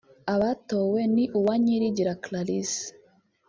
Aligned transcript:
Abatowe 0.33 1.01
ni 1.13 1.25
Uwanyirigira 1.37 2.11
Clarisse 2.23 2.85